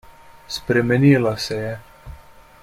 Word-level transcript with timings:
Spremenila 0.47 1.35
se 1.37 1.55
je. 1.57 1.79